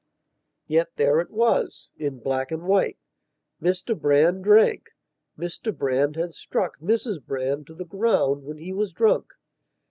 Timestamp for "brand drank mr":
3.95-5.77